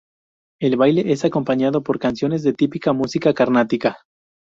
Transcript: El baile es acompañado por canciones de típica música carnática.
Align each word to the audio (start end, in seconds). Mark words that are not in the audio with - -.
El 0.59 0.77
baile 0.77 1.11
es 1.11 1.25
acompañado 1.25 1.83
por 1.83 1.99
canciones 1.99 2.41
de 2.41 2.53
típica 2.53 2.91
música 2.91 3.35
carnática. 3.35 3.99